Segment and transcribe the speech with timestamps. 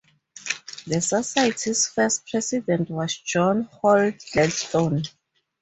[0.87, 5.03] The Society's first president was John Hall Gladstone.